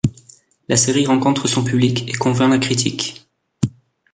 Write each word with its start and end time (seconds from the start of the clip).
La 0.67 0.77
série 0.77 1.05
rencontre 1.05 1.47
son 1.47 1.63
public 1.63 2.09
et 2.09 2.13
convainc 2.17 2.49
la 2.49 2.57
critique. 2.57 3.29